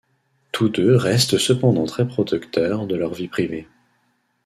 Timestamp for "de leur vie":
2.87-3.27